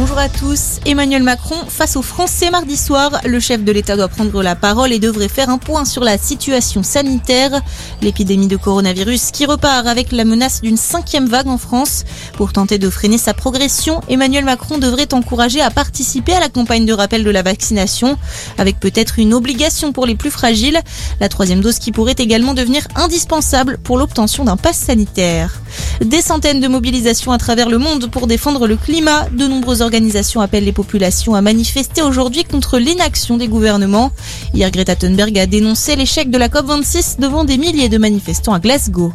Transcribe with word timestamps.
Bonjour 0.00 0.18
à 0.18 0.28
tous. 0.28 0.78
Emmanuel 0.86 1.24
Macron 1.24 1.56
face 1.66 1.96
aux 1.96 2.02
Français 2.02 2.52
mardi 2.52 2.76
soir. 2.76 3.20
Le 3.24 3.40
chef 3.40 3.64
de 3.64 3.72
l'État 3.72 3.96
doit 3.96 4.06
prendre 4.06 4.44
la 4.44 4.54
parole 4.54 4.92
et 4.92 5.00
devrait 5.00 5.26
faire 5.26 5.50
un 5.50 5.58
point 5.58 5.84
sur 5.84 6.04
la 6.04 6.18
situation 6.18 6.84
sanitaire. 6.84 7.60
L'épidémie 8.00 8.46
de 8.46 8.56
coronavirus 8.56 9.32
qui 9.32 9.44
repart 9.44 9.88
avec 9.88 10.12
la 10.12 10.24
menace 10.24 10.60
d'une 10.60 10.76
cinquième 10.76 11.26
vague 11.26 11.48
en 11.48 11.58
France. 11.58 12.04
Pour 12.34 12.52
tenter 12.52 12.78
de 12.78 12.88
freiner 12.88 13.18
sa 13.18 13.34
progression, 13.34 14.00
Emmanuel 14.08 14.44
Macron 14.44 14.78
devrait 14.78 15.12
encourager 15.14 15.60
à 15.60 15.70
participer 15.72 16.32
à 16.32 16.38
la 16.38 16.48
campagne 16.48 16.86
de 16.86 16.92
rappel 16.92 17.24
de 17.24 17.30
la 17.30 17.42
vaccination, 17.42 18.16
avec 18.56 18.78
peut-être 18.78 19.18
une 19.18 19.34
obligation 19.34 19.92
pour 19.92 20.06
les 20.06 20.14
plus 20.14 20.30
fragiles. 20.30 20.80
La 21.18 21.28
troisième 21.28 21.60
dose 21.60 21.80
qui 21.80 21.90
pourrait 21.90 22.14
également 22.18 22.54
devenir 22.54 22.86
indispensable 22.94 23.78
pour 23.78 23.98
l'obtention 23.98 24.44
d'un 24.44 24.56
pass 24.56 24.76
sanitaire. 24.76 25.60
Des 26.04 26.22
centaines 26.22 26.60
de 26.60 26.68
mobilisations 26.68 27.32
à 27.32 27.38
travers 27.38 27.68
le 27.68 27.78
monde 27.78 28.10
pour 28.10 28.26
défendre 28.26 28.66
le 28.66 28.76
climat. 28.76 29.28
De 29.30 29.46
nombreuses 29.46 29.82
organisations 29.82 30.40
appellent 30.40 30.64
les 30.64 30.72
populations 30.72 31.34
à 31.34 31.40
manifester 31.40 32.02
aujourd'hui 32.02 32.44
contre 32.44 32.78
l'inaction 32.78 33.36
des 33.36 33.48
gouvernements. 33.48 34.12
Hier, 34.54 34.70
Greta 34.70 34.96
Thunberg 34.96 35.38
a 35.38 35.46
dénoncé 35.46 35.96
l'échec 35.96 36.30
de 36.30 36.38
la 36.38 36.48
COP26 36.48 37.20
devant 37.20 37.44
des 37.44 37.58
milliers 37.58 37.88
de 37.88 37.98
manifestants 37.98 38.52
à 38.52 38.60
Glasgow. 38.60 39.12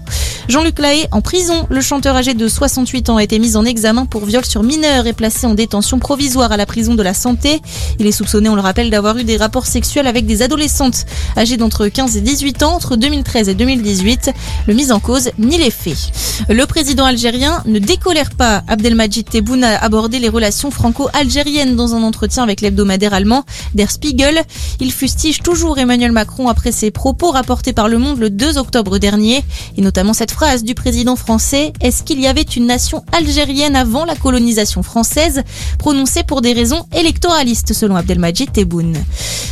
Jean-Luc 0.50 0.80
Lahaye 0.80 1.08
en 1.12 1.22
prison. 1.22 1.68
Le 1.70 1.80
chanteur 1.80 2.16
âgé 2.16 2.34
de 2.34 2.48
68 2.48 3.10
ans 3.10 3.18
a 3.18 3.24
été 3.24 3.40
mis 3.40 3.56
en 3.56 3.64
examen 3.64 4.06
pour 4.06 4.26
viol 4.26 4.44
sur 4.44 4.62
mineur 4.62 5.08
et 5.08 5.14
placé 5.14 5.48
en 5.48 5.54
détention 5.54 6.00
provisoire 6.00 6.52
à 6.52 6.58
la 6.58 6.66
prison 6.66 6.96
de 6.96 7.02
la 7.02 7.14
santé. 7.14 7.62
Il 8.00 8.08
est 8.08 8.12
soupçonné, 8.12 8.50
on 8.50 8.56
le 8.56 8.62
rappelle, 8.62 8.90
d'avoir 8.90 9.18
eu 9.18 9.24
des 9.24 9.38
rapports 9.38 9.66
sexuels 9.66 10.06
avec 10.06 10.26
des 10.26 10.42
adolescentes 10.42 11.06
âgées 11.38 11.56
d'entre 11.56 11.88
15 11.88 12.18
et 12.18 12.22
18 12.22 12.64
ans 12.64 12.76
entre 12.76 12.98
2013 12.98 13.48
et 13.48 13.56
2018. 13.56 14.32
Le 14.68 14.74
mis 14.74 14.92
en 14.92 15.00
cause 15.00 15.32
nie 15.38 15.58
les 15.58 15.72
faits. 15.72 16.12
Le 16.50 16.66
président 16.66 17.06
algérien 17.06 17.64
ne 17.66 17.80
décolère 17.80 18.32
pas. 18.32 18.64
Abdelmajid 18.68 19.30
Tebboune 19.30 19.64
a 19.64 19.82
abordé 19.82 20.20
les 20.20 20.30
relations 20.30 20.72
franco-algériennes 20.72 21.78
dans 21.78 21.96
un 21.96 22.04
entretien 22.04 22.44
avec 22.44 22.60
l'hebdomadaire 22.60 23.14
allemand 23.14 23.46
Der 23.76 23.90
Spiegel. 23.90 24.42
Il 24.82 24.92
fustige 24.92 25.40
toujours 25.40 25.78
Emmanuel 25.78 26.12
Macron 26.12 26.50
après 26.50 26.74
ses 26.74 26.92
propos 26.92 27.32
rapportés 27.32 27.72
par 27.72 27.88
Le 27.88 27.98
Monde 27.98 28.20
le 28.20 28.30
2 28.30 28.58
octobre 28.58 28.98
dernier, 28.98 29.44
et 29.78 29.82
notamment 29.82 30.14
cette 30.14 30.33
phrase 30.34 30.64
du 30.64 30.74
président 30.74 31.16
français 31.16 31.74
Est-ce 31.80 32.02
qu'il 32.02 32.20
y 32.20 32.26
avait 32.28 32.42
une 32.42 32.66
nation 32.66 33.06
algérienne 33.12 33.76
avant 33.76 34.04
la 34.04 34.16
colonisation 34.16 34.82
française? 34.82 35.44
prononcée 35.78 36.24
pour 36.24 36.42
des 36.42 36.54
raisons 36.54 36.86
électoralistes 36.98 37.74
selon 37.74 37.96
Abdelmajid 37.96 38.52
Tebboune. 38.52 38.98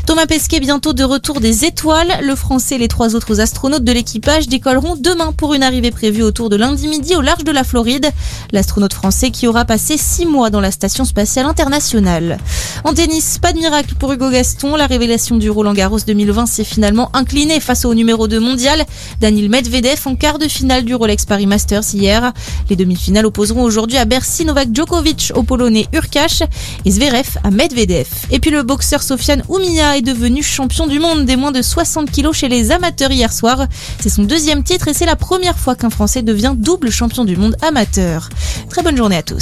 Thomas 0.07 0.25
Pesquet 0.25 0.59
bientôt 0.59 0.93
de 0.93 1.03
retour 1.03 1.39
des 1.39 1.65
étoiles. 1.65 2.11
Le 2.23 2.35
français 2.35 2.75
et 2.75 2.77
les 2.79 2.88
trois 2.88 3.15
autres 3.15 3.39
astronautes 3.39 3.83
de 3.83 3.91
l'équipage 3.91 4.47
décolleront 4.47 4.95
demain 4.95 5.31
pour 5.31 5.53
une 5.53 5.61
arrivée 5.61 5.91
prévue 5.91 6.23
autour 6.23 6.49
de 6.49 6.55
lundi 6.55 6.88
midi 6.88 7.16
au 7.16 7.21
large 7.21 7.43
de 7.43 7.51
la 7.51 7.63
Floride. 7.63 8.09
L'astronaute 8.51 8.93
français 8.93 9.29
qui 9.29 9.47
aura 9.47 9.63
passé 9.66 9.97
six 9.97 10.25
mois 10.25 10.49
dans 10.49 10.61
la 10.61 10.71
station 10.71 11.05
spatiale 11.05 11.45
internationale. 11.45 12.39
En 12.83 12.93
tennis, 12.95 13.38
pas 13.39 13.53
de 13.53 13.59
miracle 13.59 13.93
pour 13.99 14.11
Hugo 14.11 14.31
Gaston. 14.31 14.75
La 14.75 14.88
révélation 14.88 15.38
du 15.38 15.51
Roland 15.51 15.73
Garros 15.73 15.99
2020 16.05 16.47
s'est 16.47 16.63
finalement 16.63 17.11
inclinée 17.13 17.59
face 17.59 17.85
au 17.85 17.93
numéro 17.93 18.27
2 18.27 18.39
mondial, 18.39 18.83
Daniel 19.21 19.49
Medvedev, 19.49 20.01
en 20.05 20.16
quart 20.16 20.39
de 20.39 20.47
du 20.80 20.95
Rolex 20.95 21.25
Paris 21.25 21.47
Masters 21.47 21.94
hier. 21.94 22.31
Les 22.69 22.77
demi-finales 22.77 23.25
opposeront 23.25 23.64
aujourd'hui 23.64 23.97
à 23.97 24.05
Bercy 24.05 24.45
Novak 24.45 24.69
Djokovic 24.73 25.33
au 25.36 25.44
Polonais 25.44 25.86
Urkash 25.91 26.44
et 26.86 26.91
Zverev 26.91 27.38
à 27.44 27.52
Medvedev. 27.52 28.08
Et 28.31 28.39
puis 28.39 28.52
le 28.52 28.63
boxeur 28.63 29.03
Sofiane 29.03 29.44
Oumia 29.50 29.97
est 29.97 30.02
devenu 30.02 30.41
champion 30.41 30.88
du 30.88 31.00
monde 31.00 31.25
des 31.25 31.36
moins 31.36 31.52
de 31.52 31.61
60 31.61 32.09
kilos 32.09 32.38
chez 32.38 32.47
les 32.47 32.72
amateurs 32.72 33.11
hier 33.11 33.33
soir. 33.33 33.67
C'est 34.00 34.09
son 34.09 34.23
deuxième 34.23 34.63
titre 34.63 34.88
et 34.88 34.94
c'est 34.94 35.05
la 35.05 35.17
première 35.17 35.58
fois 35.58 35.75
qu'un 35.75 35.89
Français 35.89 36.22
devient 36.22 36.53
double 36.55 36.89
champion 36.89 37.25
du 37.25 37.35
monde 37.35 37.58
amateur. 37.61 38.30
Très 38.69 38.81
bonne 38.81 38.95
journée 38.95 39.17
à 39.17 39.23
tous. 39.23 39.39